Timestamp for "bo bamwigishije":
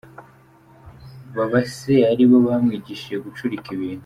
2.29-3.15